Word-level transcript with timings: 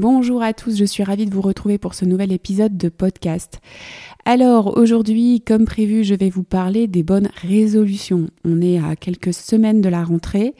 Bonjour 0.00 0.42
à 0.42 0.54
tous, 0.54 0.78
je 0.78 0.84
suis 0.86 1.04
ravie 1.04 1.26
de 1.26 1.34
vous 1.34 1.42
retrouver 1.42 1.76
pour 1.76 1.92
ce 1.92 2.06
nouvel 2.06 2.32
épisode 2.32 2.78
de 2.78 2.88
podcast. 2.88 3.60
Alors 4.24 4.78
aujourd'hui, 4.78 5.42
comme 5.42 5.66
prévu, 5.66 6.04
je 6.04 6.14
vais 6.14 6.30
vous 6.30 6.42
parler 6.42 6.86
des 6.86 7.02
bonnes 7.02 7.28
résolutions. 7.42 8.28
On 8.46 8.62
est 8.62 8.78
à 8.78 8.96
quelques 8.96 9.34
semaines 9.34 9.82
de 9.82 9.90
la 9.90 10.02
rentrée 10.02 10.54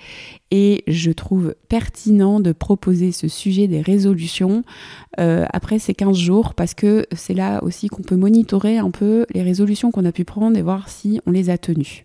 et 0.51 0.85
je 0.87 1.11
trouve 1.11 1.55
pertinent 1.71 2.41
de 2.41 2.53
proposer 2.53 3.13
ce 3.13 3.29
sujet 3.29 3.67
des 3.67 3.81
résolutions 3.81 4.63
euh, 5.19 5.47
après 5.55 5.79
ces 5.79 5.95
15 5.95 6.19
jours 6.19 6.53
parce 6.53 6.75
que 6.75 7.07
c'est 7.13 7.33
là 7.33 7.65
aussi 7.65 7.89
qu'on 7.89 8.03
peut 8.03 8.17
monitorer 8.17 8.77
un 8.77 8.91
peu 8.91 9.25
les 9.33 9.43
résolutions 9.43 9.91
qu'on 9.91 10.05
a 10.05 10.13
pu 10.13 10.27
prendre 10.27 10.59
et 10.59 10.63
voir 10.63 10.91
si 10.91 11.19
on 11.25 11.31
les 11.31 11.49
a 11.49 11.57
tenues. 11.57 12.05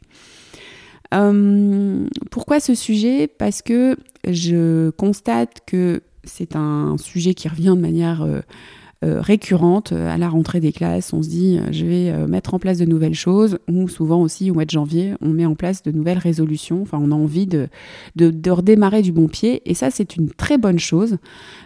Euh, 1.14 2.08
pourquoi 2.32 2.62
ce 2.62 2.76
sujet? 2.76 3.28
Parce 3.28 3.62
que 3.62 3.98
je 4.26 4.90
constate 4.92 5.60
que 5.68 6.02
c'est 6.26 6.56
un 6.56 6.98
sujet 6.98 7.34
qui 7.34 7.48
revient 7.48 7.74
de 7.76 7.82
manière 7.82 8.24
euh, 8.24 8.42
euh, 9.04 9.20
récurrente 9.22 9.92
à 9.92 10.18
la 10.18 10.30
rentrée 10.30 10.60
des 10.60 10.72
classes. 10.72 11.12
On 11.14 11.22
se 11.22 11.30
dit, 11.30 11.60
euh, 11.60 11.72
je 11.72 11.86
vais 11.86 12.28
mettre 12.28 12.54
en 12.54 12.60
place 12.60 12.78
de 12.78 12.86
nouvelles 12.86 13.14
choses, 13.14 13.60
ou 13.70 13.88
souvent 13.88 14.22
aussi 14.22 14.50
au 14.50 14.54
mois 14.54 14.66
de 14.66 14.70
janvier, 14.70 15.14
on 15.22 15.30
met 15.30 15.46
en 15.46 15.56
place 15.56 15.84
de 15.84 15.92
nouvelles 15.92 16.18
résolutions. 16.18 16.82
Enfin, 16.82 16.98
on 17.02 17.12
a 17.12 17.16
envie 17.16 17.46
de, 17.46 17.68
de, 18.16 18.50
redémarrer 18.50 19.02
du 19.02 19.12
bon 19.12 19.28
pied, 19.28 19.62
et 19.70 19.74
ça, 19.74 19.92
c'est 19.92 20.16
une 20.16 20.30
très 20.30 20.58
bonne 20.58 20.80
chose. 20.80 21.18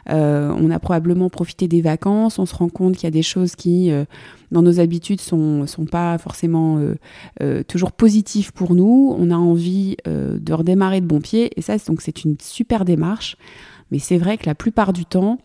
on 0.08 0.72
a 0.72 0.80
probablement 0.80 1.30
profité 1.30 1.68
des 1.68 1.82
vacances, 1.82 2.40
on 2.40 2.46
se 2.46 2.56
rend 2.56 2.70
compte 2.70 2.96
qu'il 2.96 3.04
y 3.04 3.08
a 3.08 3.12
des 3.12 3.22
choses 3.22 3.56
qui, 3.56 3.92
dans 4.52 4.64
nos 4.64 4.80
habitudes, 4.80 5.22
sont, 5.22 5.68
sont 5.68 5.86
pas 5.86 6.18
forcément 6.18 6.80
toujours 7.68 7.92
positives 7.92 8.52
pour 8.54 8.74
nous. 8.74 9.16
On 9.18 9.30
a 9.30 9.38
envie 9.38 9.98
de 10.06 10.54
redémarrer 10.54 11.00
de 11.00 11.06
bon 11.06 11.22
pied, 11.22 11.52
et 11.56 11.62
ça, 11.62 11.78
donc 11.88 12.02
c'est 12.02 12.24
une 12.24 12.36
super 12.42 12.86
démarche. 12.86 13.38
Mais 13.92 14.00
c'est 14.00 14.18
vrai 14.18 14.38
que 14.38 14.46
la 14.46 14.56
plupart 14.56 14.94
du 14.94 15.06
temps, 15.06 15.40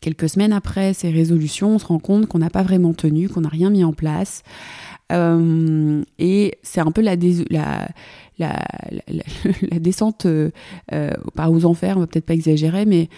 quelques 0.00 0.28
semaines 0.28 0.52
après 0.52 0.94
ces 0.94 1.10
résolutions, 1.10 1.74
on 1.74 1.78
se 1.78 1.86
rend 1.86 1.98
compte 1.98 2.26
qu'on 2.26 2.38
n'a 2.38 2.50
pas 2.50 2.62
vraiment 2.62 2.94
tenu, 2.94 3.28
qu'on 3.28 3.42
n'a 3.42 3.48
rien 3.48 3.70
mis 3.70 3.84
en 3.84 3.92
place. 3.92 4.42
Euh, 5.10 6.02
et 6.18 6.58
c'est 6.62 6.80
un 6.80 6.90
peu 6.90 7.00
la, 7.00 7.16
descente, 9.80 10.26
euh, 10.26 10.50
euh, 10.92 11.12
aux 11.48 11.64
enfers, 11.64 11.96
on 11.96 12.00
va 12.00 12.06
peut-être 12.06 12.26
pas 12.26 12.34
exagérer, 12.34 12.84
mais 12.84 13.08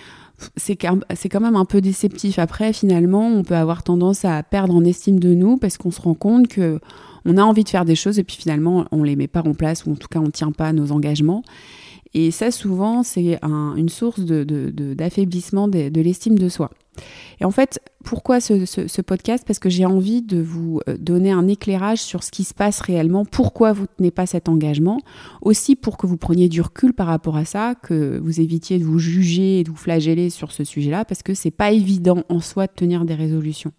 c'est 0.57 0.77
quand 0.77 1.41
même 1.41 1.57
un 1.57 1.65
peu 1.65 1.81
déceptif. 1.81 2.39
Après, 2.39 2.73
finalement, 2.73 3.27
on 3.27 3.43
peut 3.43 3.57
avoir 3.57 3.83
tendance 3.83 4.25
à 4.25 4.43
perdre 4.43 4.75
en 4.75 4.85
estime 4.85 5.21
de 5.21 5.35
nous 5.35 5.59
parce 5.59 5.77
qu'on 5.77 5.91
se 5.91 6.01
rend 6.01 6.15
compte 6.15 6.49
que 6.49 6.81
on 7.27 7.37
a 7.37 7.43
envie 7.43 7.65
de 7.65 7.69
faire 7.69 7.85
des 7.85 7.97
choses 7.97 8.19
et 8.19 8.25
puis 8.25 8.37
finalement, 8.37 8.87
on 8.93 9.03
les 9.03 9.15
met 9.15 9.29
pas 9.29 9.43
en 9.43 9.53
place 9.53 9.85
ou 9.85 9.93
en 9.93 9.97
tout 9.97 10.09
cas, 10.09 10.21
on 10.21 10.31
tient 10.31 10.53
pas 10.53 10.69
à 10.69 10.73
nos 10.73 10.93
engagements. 10.93 11.43
Et 12.15 12.31
ça, 12.31 12.51
souvent, 12.51 13.03
c'est 13.03 13.39
une 13.43 13.89
source 13.89 14.21
d'affaiblissement 14.21 15.69
de, 15.69 16.01
l'estime 16.01 16.39
de 16.39 16.49
soi. 16.49 16.71
Et 17.41 17.45
en 17.45 17.51
fait, 17.51 17.81
pourquoi 18.05 18.41
ce, 18.41 19.01
podcast? 19.01 19.45
Parce 19.47 19.59
que 19.59 19.71
j'ai 19.71 19.87
envie 19.87 20.21
de 20.21 20.41
vous 20.41 20.81
euh, 20.89 20.97
donner 20.99 21.31
un 21.31 21.49
éclairage 21.49 21.99
sur 21.99 22.23
ce 22.23 22.31
qui 22.31 22.45
se 22.45 22.53
passe 22.53 22.81
réellement, 22.81 23.25
pourquoi 23.25 23.73
vous 23.73 23.83
ne 23.83 23.97
tenez 23.97 24.11
pas 24.11 24.27
cet 24.27 24.49
engagement, 24.49 25.01
aussi 25.41 25.75
pour 25.75 25.97
que 25.97 26.07
vous 26.07 26.19
preniez 26.19 26.49
du 26.49 26.61
recul 26.61 26.93
par 26.93 27.07
rapport 27.07 27.37
à 27.37 27.45
ça, 27.45 27.75
que 27.75 28.19
vous 28.23 28.41
évitiez 28.41 28.79
de 28.79 28.85
vous 28.85 28.99
juger 28.99 29.61
et 29.61 29.65
de 29.65 29.71
vous 29.71 29.77
flageller 29.77 30.29
sur 30.29 30.53
ce 30.53 30.65
sujet-là, 30.65 31.05
parce 31.05 31.23
que 31.23 31.33
c'est 31.33 31.51
pas 31.51 31.73
évident 31.73 32.25
en 32.29 32.41
soi 32.41 32.67
de 32.67 32.73
tenir 32.73 33.05
des 33.05 33.15
résolutions. 33.15 33.73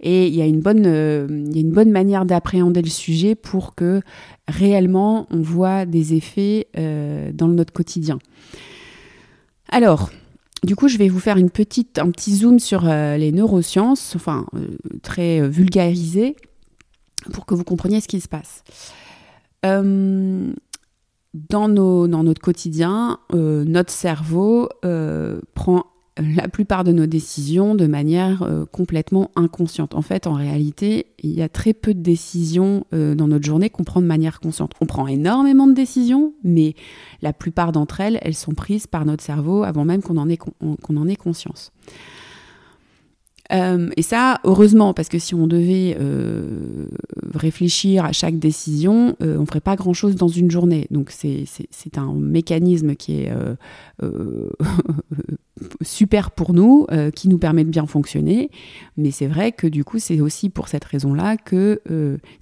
Et 0.00 0.26
il 0.26 0.34
y 0.34 0.42
a 0.42 0.46
une 0.46 0.60
bonne, 0.60 0.86
euh, 0.86 1.26
il 1.30 1.54
y 1.54 1.58
a 1.58 1.62
une 1.62 1.72
bonne 1.72 1.90
manière 1.90 2.24
d'appréhender 2.24 2.82
le 2.82 2.90
sujet 2.90 3.34
pour 3.34 3.74
que 3.74 4.00
réellement 4.48 5.26
on 5.30 5.40
voit 5.40 5.86
des 5.86 6.14
effets 6.14 6.66
euh, 6.76 7.30
dans 7.32 7.48
notre 7.48 7.72
quotidien. 7.72 8.18
Alors, 9.68 10.10
du 10.64 10.74
coup, 10.74 10.88
je 10.88 10.98
vais 10.98 11.08
vous 11.08 11.20
faire 11.20 11.38
un 11.98 12.10
petit 12.10 12.36
zoom 12.36 12.58
sur 12.58 12.88
euh, 12.88 13.16
les 13.16 13.32
neurosciences, 13.32 14.14
enfin 14.16 14.46
euh, 14.54 14.76
très 15.02 15.40
euh, 15.40 15.48
vulgarisé, 15.48 16.36
pour 17.32 17.46
que 17.46 17.54
vous 17.54 17.64
compreniez 17.64 18.00
ce 18.00 18.08
qui 18.08 18.20
se 18.20 18.28
passe. 18.28 18.64
nos, 21.68 22.08
dans, 22.08 22.22
notre 22.22 22.40
quotidien, 22.40 23.18
notre 23.32 23.92
cerveau 23.92 24.68
prend 25.54 25.84
la 26.18 26.48
plupart 26.48 26.84
de 26.84 26.92
nos 26.92 27.06
décisions 27.06 27.74
de 27.74 27.86
manière 27.86 28.42
euh, 28.42 28.64
complètement 28.66 29.30
inconsciente. 29.36 29.94
En 29.94 30.02
fait, 30.02 30.26
en 30.26 30.34
réalité, 30.34 31.06
il 31.20 31.30
y 31.30 31.42
a 31.42 31.48
très 31.48 31.74
peu 31.74 31.94
de 31.94 32.00
décisions 32.00 32.84
euh, 32.92 33.14
dans 33.14 33.28
notre 33.28 33.46
journée 33.46 33.70
qu'on 33.70 33.84
prend 33.84 34.00
de 34.00 34.06
manière 34.06 34.40
consciente. 34.40 34.72
On 34.80 34.86
prend 34.86 35.06
énormément 35.06 35.66
de 35.66 35.74
décisions, 35.74 36.34
mais 36.42 36.74
la 37.22 37.32
plupart 37.32 37.72
d'entre 37.72 38.00
elles, 38.00 38.18
elles 38.22 38.34
sont 38.34 38.54
prises 38.54 38.86
par 38.86 39.04
notre 39.04 39.22
cerveau 39.22 39.62
avant 39.62 39.84
même 39.84 40.02
qu'on 40.02 40.16
en, 40.16 40.28
ait, 40.28 40.36
qu'on 40.36 40.96
en 40.96 41.08
ait 41.08 41.16
conscience. 41.16 41.72
Euh, 43.52 43.88
et 43.96 44.02
ça, 44.02 44.40
heureusement, 44.44 44.92
parce 44.94 45.08
que 45.08 45.18
si 45.18 45.34
on 45.34 45.46
devait 45.46 45.96
euh, 45.98 46.86
réfléchir 47.34 48.04
à 48.04 48.12
chaque 48.12 48.38
décision, 48.38 49.16
euh, 49.22 49.36
on 49.38 49.42
ne 49.42 49.46
ferait 49.46 49.60
pas 49.60 49.76
grand-chose 49.76 50.16
dans 50.16 50.28
une 50.28 50.50
journée. 50.50 50.86
Donc 50.90 51.10
c'est 51.10 51.46
un 51.96 52.12
mécanisme 52.12 52.94
qui 52.94 53.22
est 53.22 53.32
super 55.82 56.30
pour 56.30 56.52
nous, 56.52 56.86
qui 57.14 57.28
nous 57.28 57.38
permet 57.38 57.64
de 57.64 57.70
bien 57.70 57.86
fonctionner. 57.86 58.50
Mais 58.96 59.10
c'est 59.10 59.26
vrai 59.26 59.52
que 59.52 59.66
du 59.66 59.84
coup, 59.84 59.98
c'est 59.98 60.20
aussi 60.20 60.50
pour 60.50 60.68
cette 60.68 60.84
raison-là 60.84 61.36
que 61.36 61.80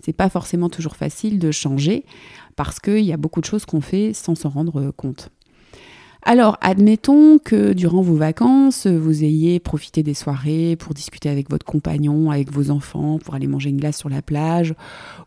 c'est 0.05 0.13
pas 0.13 0.29
forcément 0.29 0.69
toujours 0.69 0.97
facile 0.97 1.39
de 1.39 1.51
changer, 1.51 2.05
parce 2.57 2.81
qu'il 2.81 3.05
y 3.05 3.13
a 3.13 3.17
beaucoup 3.17 3.41
de 3.41 3.47
choses 3.47 3.65
qu'on 3.65 3.81
fait 3.81 4.13
sans 4.13 4.35
s'en 4.35 4.49
rendre 4.49 4.91
compte. 4.91 5.31
Alors, 6.29 6.59
admettons 6.61 7.39
que 7.39 7.73
durant 7.73 8.03
vos 8.03 8.17
vacances, 8.17 8.89
vous 8.89 9.23
ayez 9.23 9.61
profité 9.61 10.03
des 10.03 10.13
soirées 10.13 10.75
pour 10.75 10.93
discuter 10.93 11.29
avec 11.29 11.49
votre 11.49 11.65
compagnon, 11.65 12.33
avec 12.33 12.51
vos 12.51 12.73
enfants, 12.73 13.21
pour 13.21 13.37
aller 13.37 13.47
manger 13.47 13.71
une 13.71 13.77
glace 13.77 13.97
sur 13.97 14.09
la 14.09 14.23
plage 14.23 14.75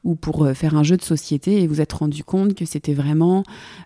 ou 0.04 0.16
pour 0.16 0.44
euh, 0.44 0.54
faire 0.54 0.76
un 0.76 0.84
jeu 0.84 0.98
de 0.98 1.02
société 1.02 1.62
et 1.62 1.68
vous 1.68 1.80
êtes 1.80 1.94
rendu 1.94 2.26
compte 2.26 2.54
que 2.54 2.66
c'était 2.66 2.94
vraiment 2.94 3.44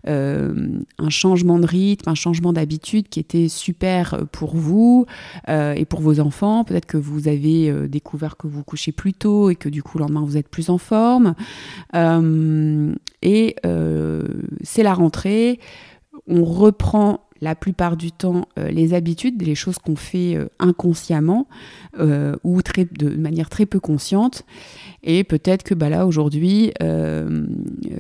euh, 0.08 0.80
un 0.98 1.10
changement 1.12 1.60
de 1.60 1.68
rythme, 1.68 2.10
un 2.10 2.16
changement 2.16 2.52
d'habitude 2.52 3.08
qui 3.10 3.20
était 3.20 3.48
super 3.48 4.26
pour 4.32 4.56
vous 4.56 5.06
euh, 5.50 5.74
et 5.74 5.86
pour 5.86 6.02
vos 6.02 6.20
enfants. 6.20 6.64
Peut-être 6.64 6.88
que 6.88 6.98
vous 6.98 7.28
avez 7.28 7.88
découvert 7.88 8.38
que 8.38 8.48
vous 8.48 8.64
couchez 8.64 8.92
plus 8.92 9.14
tôt 9.14 9.52
et 9.52 9.56
que 9.56 9.70
du 9.70 9.84
coup, 9.84 10.00
le 10.00 10.06
lendemain, 10.06 10.26
vous 10.26 10.38
êtes 10.38 10.50
plus 10.50 10.72
en 10.72 10.80
forme. 10.80 11.36
et 13.22 13.56
c'est 14.64 14.84
la 14.84 14.94
rentrée 14.96 15.60
on 16.28 16.44
reprend 16.44 17.22
la 17.44 17.56
plupart 17.56 17.98
du 17.98 18.12
temps 18.12 18.48
euh, 18.58 18.70
les 18.70 18.94
habitudes, 18.94 19.42
les 19.42 19.54
choses 19.54 19.78
qu'on 19.78 19.98
fait 19.98 20.36
euh, 20.36 20.48
inconsciemment 20.60 21.48
euh, 22.00 22.36
ou 22.44 22.62
de 22.64 23.10
manière 23.10 23.50
très 23.50 23.66
peu 23.66 23.82
consciente. 23.82 24.46
Et 25.04 25.26
peut-être 25.26 25.64
que 25.64 25.74
bah, 25.74 25.90
là, 25.90 26.08
aujourd'hui, 26.08 26.72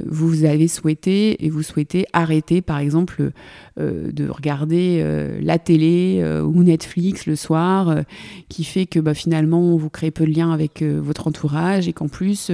vous 0.05 0.45
avez 0.45 0.69
souhaité 0.69 1.45
et 1.45 1.49
vous 1.49 1.63
souhaitez 1.63 2.05
arrêter, 2.13 2.61
par 2.61 2.77
exemple, 2.77 3.31
de 3.77 4.29
regarder 4.29 5.03
la 5.41 5.59
télé 5.59 6.23
ou 6.45 6.63
Netflix 6.63 7.25
le 7.25 7.35
soir, 7.35 8.03
qui 8.47 8.63
fait 8.63 8.85
que 8.85 9.01
bah, 9.01 9.13
finalement, 9.13 9.75
vous 9.75 9.89
créez 9.89 10.11
peu 10.11 10.25
de 10.25 10.31
liens 10.31 10.53
avec 10.53 10.81
votre 10.81 11.27
entourage 11.27 11.89
et 11.89 11.93
qu'en 11.93 12.07
plus, 12.07 12.51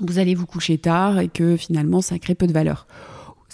vous 0.00 0.18
allez 0.18 0.34
vous 0.34 0.46
coucher 0.46 0.76
tard 0.76 1.18
et 1.18 1.28
que 1.28 1.56
finalement, 1.56 2.02
ça 2.02 2.18
crée 2.18 2.34
peu 2.34 2.46
de 2.46 2.52
valeur. 2.52 2.86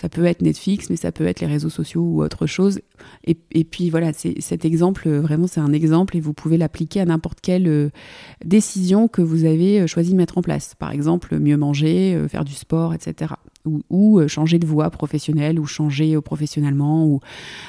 Ça 0.00 0.08
peut 0.08 0.24
être 0.24 0.40
Netflix, 0.40 0.88
mais 0.88 0.96
ça 0.96 1.12
peut 1.12 1.26
être 1.26 1.40
les 1.40 1.46
réseaux 1.46 1.68
sociaux 1.68 2.00
ou 2.00 2.22
autre 2.22 2.46
chose. 2.46 2.80
Et, 3.24 3.34
puis 3.64 3.90
voilà, 3.90 4.12
cet 4.14 4.64
exemple, 4.64 5.06
euh, 5.06 5.20
vraiment, 5.20 5.46
c'est 5.46 5.60
un 5.60 5.74
exemple 5.74 6.16
et 6.16 6.20
vous 6.20 6.32
pouvez 6.32 6.56
l'appliquer 6.56 7.00
à 7.00 7.04
n'importe 7.04 7.42
quelle 7.42 7.68
euh, 7.68 7.90
décision 8.42 9.08
que 9.08 9.20
vous 9.20 9.44
avez 9.44 9.82
euh, 9.82 9.86
choisi 9.86 10.12
de 10.12 10.16
mettre 10.16 10.38
en 10.38 10.40
place. 10.40 10.74
Par 10.74 10.90
exemple, 10.90 11.38
mieux 11.38 11.58
manger, 11.58 12.18
faire 12.30 12.46
du 12.46 12.54
sport, 12.54 12.94
etc. 12.94 13.34
Ou, 13.90 14.26
changer 14.26 14.58
de 14.58 14.66
voie 14.66 14.90
professionnelle, 14.90 15.60
ou 15.60 15.66
changer 15.66 16.18
professionnellement, 16.20 17.06
ou 17.06 17.20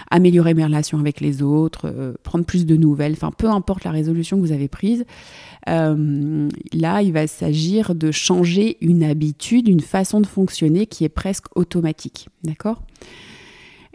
améliorer 0.09 0.53
mes 0.53 0.63
relations 0.63 0.99
avec 0.99 1.19
les 1.19 1.41
autres, 1.41 2.15
prendre 2.23 2.45
plus 2.45 2.65
de 2.65 2.77
nouvelles. 2.77 3.13
Enfin, 3.13 3.31
peu 3.31 3.49
importe 3.49 3.83
la 3.83 3.91
résolution 3.91 4.37
que 4.37 4.41
vous 4.41 4.53
avez 4.53 4.69
prise. 4.69 5.05
Euh, 5.69 6.49
là, 6.73 7.01
il 7.01 7.13
va 7.13 7.27
s'agir 7.27 7.95
de 7.95 8.11
changer 8.11 8.77
une 8.81 9.03
habitude, 9.03 9.67
une 9.67 9.81
façon 9.81 10.21
de 10.21 10.27
fonctionner 10.27 10.87
qui 10.87 11.03
est 11.03 11.09
presque 11.09 11.45
automatique. 11.55 12.29
D'accord? 12.43 12.81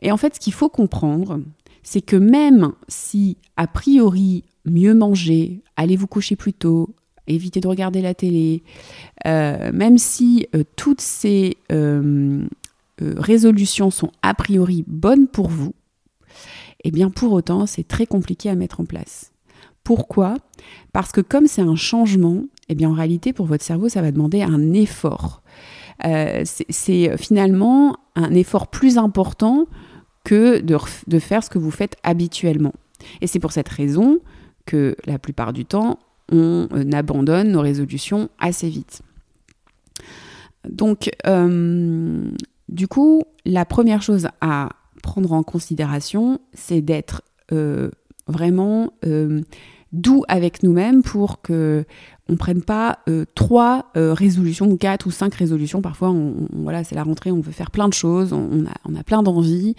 Et 0.02 0.12
en 0.12 0.16
fait, 0.16 0.34
ce 0.36 0.40
qu'il 0.40 0.52
faut 0.52 0.68
comprendre, 0.68 1.40
c'est 1.82 2.02
que 2.02 2.16
même 2.16 2.72
si, 2.88 3.38
a 3.56 3.66
priori, 3.66 4.44
mieux 4.64 4.94
manger, 4.94 5.62
allez 5.76 5.96
vous 5.96 6.06
coucher 6.06 6.36
plus 6.36 6.52
tôt, 6.52 6.94
éviter 7.26 7.60
de 7.60 7.68
regarder 7.68 8.02
la 8.02 8.14
télé, 8.14 8.62
euh, 9.26 9.70
même 9.72 9.98
si 9.98 10.48
euh, 10.54 10.64
toutes 10.76 11.00
ces 11.00 11.56
résolutions 12.98 13.90
sont 13.90 14.10
a 14.22 14.32
priori 14.32 14.84
bonnes 14.86 15.26
pour 15.26 15.48
vous, 15.48 15.74
eh 16.84 16.90
bien 16.90 17.10
pour 17.10 17.32
autant, 17.32 17.66
c'est 17.66 17.86
très 17.86 18.06
compliqué 18.06 18.48
à 18.48 18.54
mettre 18.54 18.80
en 18.80 18.84
place. 18.84 19.32
Pourquoi? 19.84 20.36
Parce 20.92 21.12
que 21.12 21.20
comme 21.20 21.46
c'est 21.46 21.62
un 21.62 21.76
changement, 21.76 22.44
eh 22.68 22.74
bien 22.74 22.90
en 22.90 22.94
réalité 22.94 23.32
pour 23.32 23.46
votre 23.46 23.64
cerveau, 23.64 23.88
ça 23.88 24.02
va 24.02 24.10
demander 24.10 24.42
un 24.42 24.72
effort. 24.72 25.42
Euh, 26.04 26.42
c'est 26.44 27.16
finalement 27.16 27.96
un 28.14 28.34
effort 28.34 28.68
plus 28.68 28.98
important 28.98 29.66
que 30.24 30.60
de, 30.60 31.18
faire 31.18 31.44
ce 31.44 31.50
que 31.50 31.58
vous 31.58 31.70
faites 31.70 31.96
habituellement. 32.02 32.72
Et 33.20 33.26
c'est 33.26 33.38
pour 33.38 33.52
cette 33.52 33.68
raison 33.68 34.18
que 34.64 34.96
la 35.06 35.18
plupart 35.18 35.52
du 35.52 35.64
temps, 35.64 36.00
on 36.32 36.68
abandonne 36.92 37.52
nos 37.52 37.60
résolutions 37.60 38.28
assez 38.38 38.68
vite. 38.68 39.02
Donc, 40.68 41.10
du 42.68 42.88
coup, 42.88 43.22
la 43.44 43.64
première 43.64 44.02
chose 44.02 44.28
à 44.40 44.70
prendre 45.02 45.32
en 45.32 45.42
considération, 45.42 46.40
c'est 46.52 46.80
d'être 46.80 47.22
vraiment 48.26 48.92
doux 50.00 50.24
avec 50.28 50.62
nous-mêmes 50.62 51.02
pour 51.02 51.42
que 51.42 51.84
on 52.28 52.36
prenne 52.36 52.62
pas 52.62 52.98
euh, 53.08 53.24
trois 53.36 53.92
euh, 53.96 54.12
résolutions, 54.12 54.76
quatre 54.76 55.06
ou 55.06 55.12
cinq 55.12 55.34
résolutions. 55.34 55.80
Parfois, 55.80 56.10
on, 56.10 56.34
voilà, 56.52 56.82
c'est 56.82 56.96
la 56.96 57.04
rentrée, 57.04 57.30
on 57.30 57.40
veut 57.40 57.52
faire 57.52 57.70
plein 57.70 57.88
de 57.88 57.94
choses, 57.94 58.32
on, 58.32 58.66
a, 58.66 58.74
on 58.84 58.96
a, 58.96 59.04
plein 59.04 59.22
d'envies 59.22 59.76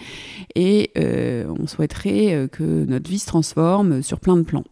et 0.56 0.92
euh, 0.98 1.54
on 1.60 1.68
souhaiterait 1.68 2.48
que 2.52 2.86
notre 2.86 3.10
vie 3.10 3.20
se 3.20 3.26
transforme 3.26 4.02
sur 4.02 4.22
plein 4.22 4.38
de 4.38 4.44
plans. 4.44 4.64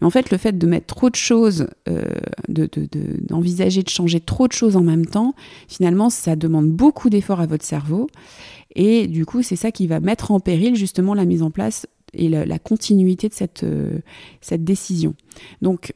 Mais 0.00 0.06
en 0.06 0.10
fait, 0.10 0.30
le 0.30 0.38
fait 0.38 0.56
de 0.56 0.66
mettre 0.68 0.86
trop 0.86 1.10
de 1.10 1.16
choses, 1.16 1.66
d'envisager 2.48 3.80
de, 3.80 3.84
de, 3.84 3.86
de 3.86 3.90
changer 3.90 4.20
trop 4.20 4.46
de 4.46 4.52
choses 4.52 4.76
en 4.76 4.84
même 4.84 5.06
temps, 5.06 5.34
finalement, 5.66 6.10
ça 6.10 6.36
demande 6.36 6.70
beaucoup 6.70 7.10
d'efforts 7.10 7.40
à 7.40 7.46
votre 7.46 7.64
cerveau. 7.64 8.06
Et 8.76 9.08
du 9.08 9.26
coup, 9.26 9.42
c'est 9.42 9.56
ça 9.56 9.72
qui 9.72 9.88
va 9.88 9.98
mettre 9.98 10.30
en 10.30 10.38
péril 10.38 10.76
justement 10.76 11.14
la 11.14 11.24
mise 11.24 11.42
en 11.42 11.50
place 11.50 11.86
et 12.16 12.28
la, 12.28 12.58
continuité 12.58 13.28
de 13.28 13.34
cette, 13.34 13.62
euh, 13.64 13.98
cette 14.40 14.64
décision. 14.64 15.14
Donc, 15.62 15.94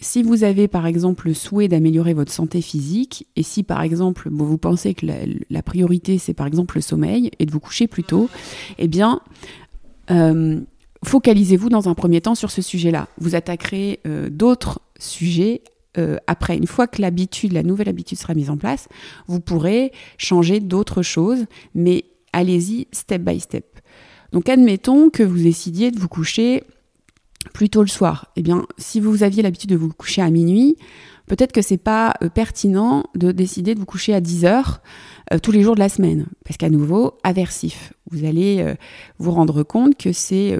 si 0.00 0.22
vous 0.22 0.44
avez 0.44 0.68
par 0.68 0.86
exemple 0.86 1.26
le 1.26 1.34
souhait 1.34 1.68
d'améliorer 1.68 2.14
votre 2.14 2.32
santé 2.32 2.62
physique, 2.62 3.26
et 3.34 3.42
si 3.42 3.64
par 3.64 3.82
exemple 3.82 4.28
vous 4.30 4.58
pensez 4.58 4.94
que 4.94 5.06
la, 5.50 5.62
priorité 5.62 6.18
c'est 6.18 6.34
par 6.34 6.46
exemple 6.46 6.76
le 6.76 6.82
sommeil 6.82 7.30
et 7.38 7.46
de 7.46 7.50
vous 7.50 7.58
coucher 7.58 7.88
plus 7.88 8.04
tôt, 8.04 8.30
eh 8.78 8.86
bien 8.86 9.20
euh, 10.12 10.60
focalisez-vous 11.04 11.68
dans 11.68 11.88
un 11.88 11.94
premier 11.94 12.20
temps 12.20 12.36
sur 12.36 12.52
ce 12.52 12.62
sujet-là. 12.62 13.08
Vous 13.18 13.34
attaquerez 13.34 13.98
euh, 14.06 14.30
d'autres 14.30 14.80
sujets 14.98 15.62
après. 16.28 16.56
Une 16.56 16.68
fois 16.68 16.86
que 16.86 17.02
la 17.02 17.62
nouvelle 17.64 17.88
habitude 17.88 18.18
sera 18.18 18.32
mise 18.32 18.50
en 18.50 18.56
place, 18.56 18.86
vous 19.26 19.40
pourrez 19.40 19.90
changer 20.16 20.60
d'autres 20.60 21.02
choses, 21.02 21.46
mais 21.74 22.04
allez-y 22.32 22.86
step 22.92 23.22
by 23.22 23.40
step. 23.40 23.64
Donc 24.32 24.48
admettons 24.48 25.10
que 25.10 25.22
vous 25.22 25.38
décidiez 25.38 25.90
de 25.90 25.98
vous 25.98 26.08
coucher 26.08 26.64
plus 27.52 27.70
tôt 27.70 27.82
le 27.82 27.88
soir. 27.88 28.26
Eh 28.36 28.42
bien, 28.42 28.66
si 28.76 29.00
vous 29.00 29.22
aviez 29.22 29.42
l'habitude 29.42 29.70
de 29.70 29.76
vous 29.76 29.88
coucher 29.92 30.22
à 30.22 30.30
minuit, 30.30 30.76
peut-être 31.26 31.52
que 31.52 31.62
c'est 31.62 31.78
pas 31.78 32.14
euh, 32.22 32.28
pertinent 32.28 33.04
de 33.14 33.32
décider 33.32 33.74
de 33.74 33.80
vous 33.80 33.86
coucher 33.86 34.14
à 34.14 34.20
10 34.20 34.44
heures 34.44 34.80
euh, 35.32 35.38
tous 35.38 35.52
les 35.52 35.62
jours 35.62 35.74
de 35.74 35.80
la 35.80 35.88
semaine. 35.88 36.26
Parce 36.44 36.56
qu'à 36.56 36.70
nouveau, 36.70 37.14
aversif. 37.22 37.92
Vous 38.10 38.24
allez 38.24 38.60
euh, 38.60 38.74
vous 39.18 39.30
rendre 39.30 39.62
compte 39.62 39.96
que 39.96 40.12
c'est 40.12 40.58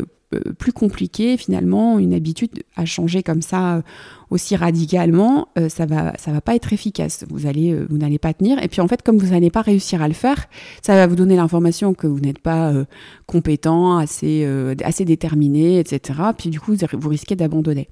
plus 0.59 0.73
compliqué 0.73 1.37
finalement 1.37 1.99
une 1.99 2.13
habitude 2.13 2.63
à 2.77 2.85
changer 2.85 3.23
comme 3.23 3.43
ça 3.43 3.83
aussi 4.31 4.57
radicalement, 4.57 5.49
euh, 5.59 5.69
ça 5.69 5.87
va 5.87 6.13
ça 6.19 6.33
va 6.33 6.41
pas 6.41 6.55
être 6.55 6.73
efficace. 6.73 7.25
Vous 7.31 7.47
allez 7.47 7.73
euh, 7.73 7.87
vous 7.89 7.97
n'allez 7.99 8.19
pas 8.19 8.35
tenir 8.35 8.63
et 8.63 8.69
puis 8.69 8.81
en 8.81 8.89
fait 8.89 9.03
comme 9.03 9.19
vous 9.19 9.31
n'allez 9.31 9.51
pas 9.51 9.63
réussir 9.63 10.03
à 10.03 10.09
le 10.09 10.15
faire, 10.15 10.47
ça 10.83 10.95
va 10.95 11.07
vous 11.07 11.17
donner 11.17 11.37
l'information 11.37 11.95
que 11.95 12.07
vous 12.07 12.21
n'êtes 12.21 12.39
pas 12.39 12.71
euh, 12.71 12.85
compétent, 13.27 13.97
assez 13.97 14.47
assez 14.85 15.05
déterminé, 15.05 15.79
etc. 15.79 16.21
Puis 16.37 16.51
du 16.51 16.61
coup 16.61 16.75
vous 16.93 17.09
risquez 17.09 17.37
d'abandonner. 17.37 17.89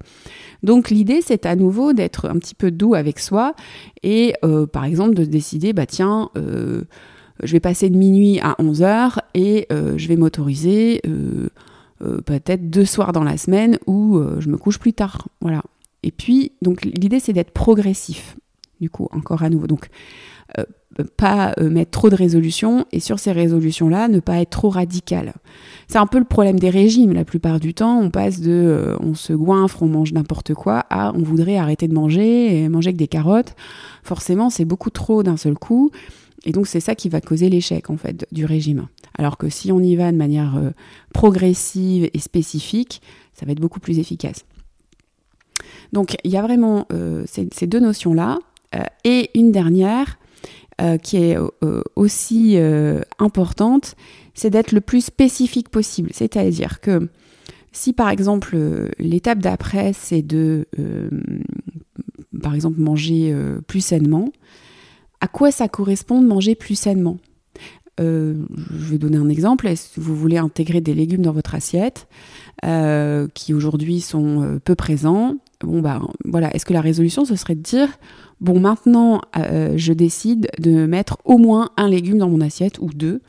Donc 0.63 0.89
l'idée 0.89 1.21
c'est 1.23 1.45
à 1.45 1.55
nouveau 1.55 1.93
d'être 1.93 2.29
un 2.29 2.37
petit 2.37 2.55
peu 2.55 2.71
doux 2.71 2.93
avec 2.93 3.19
soi 3.19 3.53
et 4.03 4.33
par 4.71 4.85
exemple 4.85 5.13
de 5.13 5.25
décider 5.25 5.73
bah 5.73 5.85
tiens 5.85 6.29
je 6.35 7.51
vais 7.51 7.59
passer 7.59 7.89
de 7.89 7.97
minuit 7.97 8.39
à 8.39 8.55
11 8.59 8.81
heures 8.81 9.21
et 9.33 9.67
je 9.69 10.07
vais 10.07 10.15
m'autoriser 10.15 11.01
peut-être 11.99 12.69
deux 12.69 12.85
soirs 12.85 13.11
dans 13.11 13.23
la 13.23 13.37
semaine 13.37 13.79
où 13.87 14.21
je 14.39 14.49
me 14.49 14.57
couche 14.57 14.79
plus 14.79 14.93
tard. 14.93 15.27
Voilà. 15.41 15.63
Et 16.03 16.11
puis, 16.11 16.53
donc 16.61 16.83
l'idée 16.83 17.19
c'est 17.19 17.33
d'être 17.33 17.51
progressif, 17.51 18.37
du 18.81 18.89
coup, 18.89 19.07
encore 19.11 19.43
à 19.43 19.49
nouveau. 19.49 19.67
Donc, 19.67 19.89
euh, 20.57 20.63
pas 21.17 21.53
euh, 21.59 21.69
mettre 21.69 21.91
trop 21.91 22.09
de 22.09 22.15
résolutions 22.15 22.85
et 22.91 22.99
sur 22.99 23.19
ces 23.19 23.31
résolutions-là, 23.31 24.07
ne 24.07 24.19
pas 24.19 24.39
être 24.39 24.49
trop 24.49 24.69
radical. 24.69 25.33
C'est 25.87 25.97
un 25.97 26.07
peu 26.07 26.17
le 26.17 26.25
problème 26.25 26.59
des 26.59 26.69
régimes. 26.69 27.13
La 27.13 27.25
plupart 27.25 27.59
du 27.59 27.73
temps, 27.73 27.99
on 27.99 28.09
passe 28.09 28.39
de 28.39 28.51
euh, 28.51 28.95
on 29.01 29.13
se 29.13 29.33
goinfre, 29.33 29.83
on 29.83 29.87
mange 29.87 30.13
n'importe 30.13 30.53
quoi 30.53 30.85
à 30.89 31.13
on 31.13 31.21
voudrait 31.21 31.57
arrêter 31.57 31.87
de 31.87 31.93
manger 31.93 32.57
et 32.57 32.69
manger 32.69 32.89
avec 32.89 32.97
des 32.97 33.07
carottes. 33.07 33.55
Forcément, 34.03 34.49
c'est 34.49 34.65
beaucoup 34.65 34.89
trop 34.89 35.21
d'un 35.21 35.37
seul 35.37 35.55
coup. 35.55 35.91
Et 36.47 36.51
donc, 36.51 36.65
c'est 36.65 36.79
ça 36.79 36.95
qui 36.95 37.09
va 37.09 37.21
causer 37.21 37.49
l'échec, 37.49 37.91
en 37.91 37.97
fait, 37.97 38.25
du 38.31 38.45
régime. 38.45 38.87
Alors 39.19 39.37
que 39.37 39.49
si 39.49 39.71
on 39.71 39.79
y 39.79 39.95
va 39.95 40.11
de 40.11 40.17
manière 40.17 40.59
progressive 41.13 42.09
et 42.11 42.19
spécifique, 42.19 43.01
ça 43.33 43.45
va 43.45 43.51
être 43.51 43.59
beaucoup 43.59 43.79
plus 43.79 43.99
efficace. 43.99 44.43
Donc 45.93 46.17
il 46.23 46.31
y 46.31 46.37
a 46.37 46.41
vraiment 46.41 46.85
euh, 46.91 47.23
ces, 47.27 47.67
deux 47.67 47.79
notions-là. 47.79 48.39
Euh, 48.75 48.83
et 49.03 49.29
une 49.35 49.51
dernière 49.51 50.19
euh, 50.81 50.97
qui 50.97 51.17
est 51.17 51.37
aussi 51.95 52.57
importante, 53.19 53.95
c'est 54.33 54.49
d'être 54.49 54.71
le 54.71 54.81
plus 54.81 55.05
spécifique 55.05 55.69
possible. 55.69 56.09
C'est-à-dire 56.13 56.79
que 56.81 57.09
si 57.71 57.93
par 57.93 58.09
exemple 58.09 58.57
l'étape 58.99 59.39
d'après 59.39 59.93
c'est 59.93 60.21
de 60.21 60.67
par 62.41 62.53
exemple 62.53 62.79
manger 62.79 63.35
plus 63.67 63.81
sainement, 63.81 64.31
à 65.21 65.27
quoi 65.27 65.51
ça 65.51 65.67
correspond 65.67 66.21
de 66.21 66.27
manger 66.27 66.55
plus 66.55 66.75
sainement. 66.75 67.17
Je 67.99 68.35
vais 68.91 68.99
donner 68.99 69.17
un 69.17 69.27
exemple. 69.27 69.67
Que 69.67 69.99
vous 69.99 70.15
voulez 70.15 70.37
intégrer 70.37 70.81
des 70.81 70.93
légumes 70.93 71.23
dans 71.23 71.31
votre 71.31 71.55
assiette 71.55 72.07
qui 73.33 73.53
aujourd'hui 73.55 74.01
sont 74.01 74.59
peu 74.63 74.75
présents? 74.75 75.35
Bon 75.61 75.81
bah 75.81 75.99
voilà, 76.23 76.53
est-ce 76.55 76.65
que 76.65 76.73
la 76.73 76.81
résolution 76.81 77.25
ce 77.25 77.35
serait 77.35 77.55
de 77.55 77.61
dire 77.61 77.89
bon 78.39 78.59
maintenant 78.59 79.21
euh, 79.35 79.73
je 79.75 79.91
décide 79.91 80.49
de 80.59 80.85
mettre 80.85 81.17
au 81.25 81.39
moins 81.39 81.71
un 81.77 81.89
légume 81.89 82.19
dans 82.19 82.29
mon 82.29 82.41
assiette 82.41 82.77
ou 82.79 82.89
deux 82.93 83.21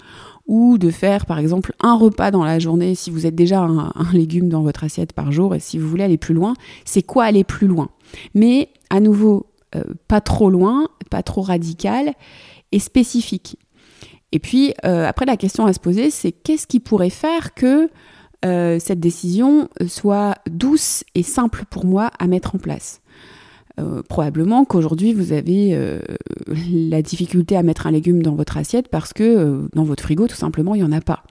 ou 0.47 0.77
de 0.77 0.91
faire 0.91 1.25
par 1.25 1.39
exemple 1.39 1.73
un 1.81 1.97
repas 1.97 2.31
dans 2.31 2.45
la 2.45 2.59
journée. 2.59 2.95
Si 2.95 3.11
vous 3.11 3.25
êtes 3.25 3.35
déjà 3.35 3.61
un, 3.63 3.93
légume 4.13 4.51
dans 4.51 4.63
votre 4.63 4.85
assiette 4.85 5.15
par 5.15 5.33
jour 5.33 5.55
et 5.55 5.61
si 5.61 5.79
vous 5.79 5.89
voulez 5.89 6.05
aller 6.05 6.19
plus 6.19 6.35
loin, 6.35 6.53
c'est 6.85 7.03
quoi 7.03 7.25
aller 7.25 7.45
plus 7.45 7.67
loin? 7.67 7.89
Mais 8.35 8.69
à 8.91 9.01
nouveau 9.01 9.47
euh, 9.75 9.83
pas 10.09 10.21
trop 10.21 10.51
loin, 10.51 10.89
pas 11.11 11.23
trop 11.23 11.43
radical 11.43 12.13
et 12.73 12.79
spécifique. 12.79 13.57
Et 14.33 14.39
puis 14.39 14.75
euh, 14.85 15.07
après 15.07 15.27
la 15.27 15.37
question 15.37 15.67
à 15.67 15.73
se 15.73 15.81
poser 15.81 16.11
c'est 16.11 16.33
qu'est-ce 16.33 16.67
qui 16.67 16.81
pourrait 16.81 17.11
faire 17.11 17.55
que 17.55 17.91
euh, 18.45 18.79
cette 18.79 19.01
décision 19.01 19.69
soit 19.87 20.37
douce 20.51 21.05
et 21.15 21.23
simple 21.23 21.65
pour 21.71 21.85
moi 21.85 22.11
à 22.19 22.27
mettre 22.27 22.55
en 22.55 22.59
place? 22.59 23.01
Probablement 24.09 24.65
qu'aujourd'hui 24.65 25.13
vous 25.13 25.31
avez 25.31 26.01
la 26.69 27.01
difficulté 27.01 27.57
à 27.57 27.63
mettre 27.63 27.87
un 27.87 27.93
légume 27.93 28.25
dans 28.25 28.35
votre 28.35 28.57
assiette 28.57 28.89
parce 28.89 29.13
que 29.13 29.69
dans 29.73 29.85
votre 29.85 30.03
frigo 30.03 30.27
tout 30.27 30.35
simplement 30.35 30.75
il 30.75 30.79
n'y 30.79 30.89
en 30.89 30.91
a 30.91 31.01
pas. 31.01 31.23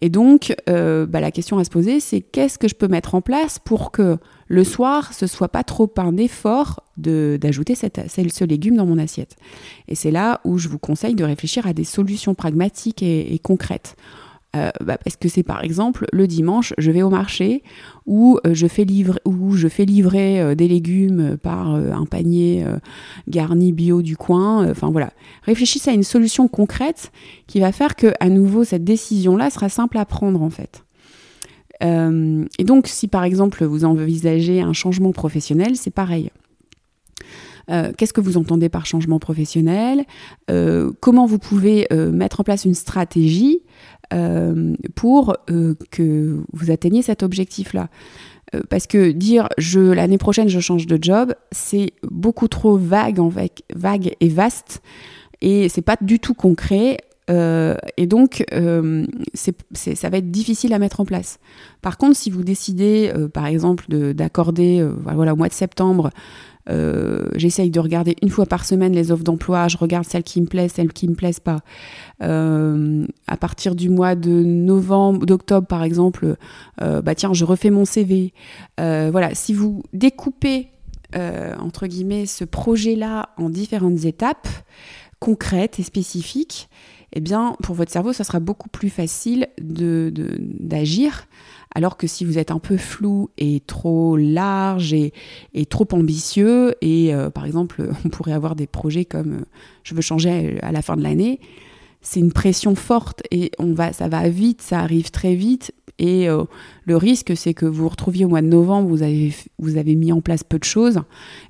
Et 0.00 0.08
donc 0.10 0.54
bah, 0.66 1.20
la 1.20 1.30
question 1.30 1.58
à 1.58 1.64
se 1.64 1.70
poser 1.70 2.00
c'est 2.00 2.20
qu'est-ce 2.20 2.58
que 2.58 2.68
je 2.68 2.74
peux 2.74 2.88
mettre 2.88 3.14
en 3.14 3.20
place 3.20 3.58
pour 3.58 3.90
que 3.90 4.18
le 4.48 4.64
soir 4.64 5.12
ce 5.12 5.26
soit 5.26 5.48
pas 5.48 5.64
trop 5.64 5.92
un 5.96 6.16
effort 6.16 6.82
d'ajouter 6.96 7.74
ce 7.74 8.44
légume 8.44 8.76
dans 8.76 8.86
mon 8.86 8.98
assiette? 8.98 9.36
Et 9.88 9.94
c'est 9.94 10.10
là 10.10 10.40
où 10.44 10.58
je 10.58 10.68
vous 10.68 10.78
conseille 10.78 11.14
de 11.14 11.24
réfléchir 11.24 11.66
à 11.66 11.72
des 11.72 11.84
solutions 11.84 12.34
pragmatiques 12.34 13.02
et 13.02 13.40
concrètes. 13.42 13.96
Euh, 14.56 14.70
bah, 14.82 14.96
parce 15.02 15.16
que 15.16 15.28
c'est 15.28 15.42
par 15.42 15.62
exemple 15.62 16.06
le 16.12 16.26
dimanche, 16.26 16.72
je 16.78 16.90
vais 16.90 17.02
au 17.02 17.10
marché 17.10 17.62
où 18.06 18.38
euh, 18.46 18.54
je 18.54 18.66
fais 18.66 18.84
livrer, 18.84 20.40
euh, 20.40 20.54
des 20.54 20.68
légumes 20.68 21.36
par 21.42 21.68
un 21.68 22.06
panier 22.06 22.64
garni 23.28 23.72
bio 23.72 24.02
du 24.02 24.16
coin. 24.16 24.70
Enfin 24.70 24.90
voilà, 24.90 25.10
réfléchissez 25.42 25.90
à 25.90 25.94
une 25.94 26.02
solution 26.02 26.48
concrète 26.48 27.12
qui 27.46 27.60
va 27.60 27.72
faire 27.72 27.96
que 27.96 28.12
à 28.20 28.28
nouveau 28.28 28.64
cette 28.64 28.84
décision-là 28.84 29.50
sera 29.50 29.68
simple 29.68 29.98
à 29.98 30.04
prendre 30.04 30.42
en 30.42 30.50
fait. 30.50 30.84
et 31.82 32.64
donc, 32.64 32.86
si 32.86 33.08
par 33.08 33.24
exemple 33.24 33.64
vous 33.64 33.84
envisagez 33.84 34.60
un 34.62 34.72
changement 34.72 35.12
professionnel, 35.12 35.76
c'est 35.76 35.90
pareil. 35.90 36.30
Qu'est-ce 37.68 38.12
que 38.12 38.20
vous 38.20 38.36
entendez 38.36 38.68
par 38.68 38.86
changement 38.86 39.18
professionnel? 39.18 40.04
Comment 41.00 41.26
vous 41.26 41.38
pouvez 41.38 41.86
mettre 41.90 42.40
en 42.40 42.44
place 42.44 42.64
une 42.64 42.74
stratégie 42.74 43.60
euh, 43.60 43.95
pour 44.94 45.36
euh, 45.50 45.74
que 45.90 46.38
vous 46.52 46.70
atteigniez 46.70 47.02
cet 47.02 47.22
objectif-là. 47.22 47.88
Euh, 48.54 48.60
parce 48.68 48.86
que 48.86 49.10
dire 49.10 49.48
je 49.58 49.80
l'année 49.80 50.18
prochaine 50.18 50.48
je 50.48 50.60
change 50.60 50.86
de 50.86 50.98
job, 51.00 51.34
c'est 51.50 51.92
beaucoup 52.02 52.48
trop 52.48 52.76
vague, 52.76 53.20
vague 53.74 54.14
et 54.20 54.28
vaste, 54.28 54.82
et 55.40 55.68
c'est 55.68 55.82
pas 55.82 55.96
du 56.00 56.20
tout 56.20 56.34
concret. 56.34 56.98
Et 57.28 58.06
donc, 58.06 58.44
ça 58.52 60.08
va 60.08 60.18
être 60.18 60.30
difficile 60.30 60.72
à 60.72 60.78
mettre 60.78 61.00
en 61.00 61.04
place. 61.04 61.38
Par 61.82 61.98
contre, 61.98 62.16
si 62.16 62.30
vous 62.30 62.42
décidez, 62.42 63.12
par 63.32 63.46
exemple, 63.46 63.86
d'accorder, 64.14 64.86
voilà, 65.02 65.32
au 65.32 65.36
mois 65.36 65.48
de 65.48 65.52
septembre, 65.52 66.10
euh, 66.68 67.28
j'essaye 67.36 67.70
de 67.70 67.78
regarder 67.78 68.16
une 68.22 68.28
fois 68.28 68.46
par 68.46 68.64
semaine 68.64 68.92
les 68.92 69.12
offres 69.12 69.22
d'emploi, 69.22 69.68
je 69.68 69.76
regarde 69.76 70.04
celles 70.04 70.24
qui 70.24 70.40
me 70.40 70.46
plaisent, 70.46 70.72
celles 70.72 70.92
qui 70.92 71.08
me 71.08 71.14
plaisent 71.14 71.40
pas. 71.40 71.60
Euh, 72.22 73.06
à 73.26 73.36
partir 73.36 73.74
du 73.74 73.88
mois 73.88 74.14
de 74.14 74.42
novembre, 74.42 75.26
d'octobre 75.26 75.66
par 75.66 75.82
exemple, 75.82 76.36
euh, 76.82 77.02
bah 77.02 77.14
tiens, 77.14 77.32
je 77.32 77.44
refais 77.44 77.70
mon 77.70 77.84
CV. 77.84 78.32
voilà, 78.78 79.34
si 79.34 79.54
vous 79.54 79.82
découpez 79.92 80.68
entre 81.14 81.86
guillemets 81.86 82.26
ce 82.26 82.44
projet-là 82.44 83.30
en 83.38 83.48
différentes 83.48 84.04
étapes 84.04 84.48
concrètes 85.18 85.78
et 85.78 85.82
spécifiques, 85.82 86.68
eh 87.16 87.20
bien, 87.20 87.56
pour 87.62 87.74
votre 87.74 87.90
cerveau, 87.90 88.12
ça 88.12 88.24
sera 88.24 88.40
beaucoup 88.40 88.68
plus 88.68 88.90
facile 88.90 89.48
d'agir. 89.58 90.12
De, 90.12 90.38
d'agir 90.38 91.26
alors 91.74 91.98
que 91.98 92.06
si 92.06 92.24
vous 92.24 92.38
êtes 92.38 92.50
un 92.50 92.58
peu 92.58 92.78
flou 92.78 93.28
et 93.36 93.60
trop 93.66 94.16
large 94.16 94.94
et, 94.94 95.12
trop 95.68 95.86
ambitieux, 95.92 96.74
et 96.80 97.14
euh, 97.14 97.28
par 97.28 97.44
exemple, 97.44 97.90
on 98.04 98.08
pourrait 98.08 98.32
avoir 98.32 98.56
des 98.56 98.66
projets 98.66 99.04
comme 99.04 99.32
euh, 99.34 99.44
je 99.82 99.94
veux 99.94 100.00
changer 100.00 100.58
à 100.62 100.72
la 100.72 100.80
fin 100.80 100.96
de 100.96 101.02
l'année, 101.02 101.38
c'est 102.00 102.20
une 102.20 102.32
pression 102.32 102.74
forte 102.74 103.22
et 103.30 103.50
ça 103.92 104.08
va 104.08 104.28
vite, 104.30 104.62
ça 104.62 104.80
arrive 104.80 105.10
très 105.10 105.34
vite. 105.34 105.72
Et 105.98 106.28
euh, 106.28 106.44
le 106.84 106.96
risque, 106.96 107.36
c'est 107.36 107.54
que 107.54 107.66
vous 107.66 107.84
vous 107.84 107.88
retrouviez 107.88 108.24
au 108.24 108.28
mois 108.28 108.42
de 108.42 108.46
novembre, 108.46 108.88
vous 108.88 109.02
avez, 109.02 109.32
vous 109.58 109.76
avez 109.76 109.94
mis 109.94 110.12
en 110.12 110.20
place 110.20 110.44
peu 110.44 110.58
de 110.58 110.64
choses, 110.64 111.00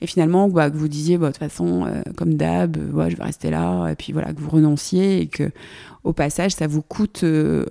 et 0.00 0.06
finalement, 0.06 0.48
bah, 0.48 0.70
que 0.70 0.76
vous 0.76 0.88
disiez, 0.88 1.18
bah, 1.18 1.28
de 1.28 1.32
toute 1.32 1.40
façon, 1.40 1.86
comme 2.16 2.34
d'hab, 2.34 2.76
je 2.76 3.16
vais 3.16 3.24
rester 3.24 3.50
là, 3.50 3.88
et 3.88 3.96
puis 3.96 4.12
voilà, 4.12 4.32
que 4.32 4.40
vous 4.40 4.50
renonciez, 4.50 5.20
et 5.22 5.26
que 5.26 5.50
au 6.04 6.12
passage, 6.12 6.52
ça 6.52 6.66
vous 6.68 6.82
coûte 6.82 7.24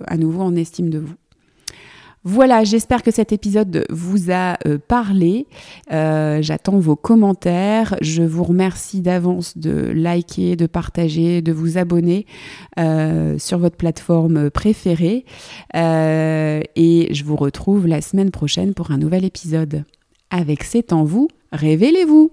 à 0.06 0.16
nouveau 0.16 0.42
en 0.42 0.54
estime 0.54 0.90
de 0.90 0.98
vous. 0.98 1.14
Voilà, 2.28 2.64
j'espère 2.64 3.04
que 3.04 3.12
cet 3.12 3.30
épisode 3.30 3.86
vous 3.88 4.32
a 4.32 4.58
euh, 4.66 4.78
parlé. 4.78 5.46
Euh, 5.92 6.42
j'attends 6.42 6.80
vos 6.80 6.96
commentaires. 6.96 7.96
Je 8.00 8.24
vous 8.24 8.42
remercie 8.42 9.00
d'avance 9.00 9.56
de 9.56 9.92
liker, 9.94 10.56
de 10.56 10.66
partager, 10.66 11.40
de 11.40 11.52
vous 11.52 11.78
abonner 11.78 12.26
euh, 12.80 13.38
sur 13.38 13.60
votre 13.60 13.76
plateforme 13.76 14.50
préférée. 14.50 15.24
et 15.72 17.08
je 17.12 17.24
vous 17.24 17.36
retrouve 17.36 17.86
la 17.86 18.00
semaine 18.00 18.32
prochaine 18.32 18.74
pour 18.74 18.90
un 18.90 18.98
nouvel 18.98 19.24
épisode. 19.24 19.84
Avec 20.30 20.64
C'est 20.64 20.92
en 20.92 21.04
vous, 21.04 21.28
révélez-vous 21.52 22.32